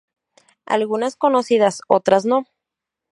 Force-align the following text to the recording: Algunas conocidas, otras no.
Algunas 0.65 1.15
conocidas, 1.15 1.81
otras 1.87 2.25
no. 2.25 2.45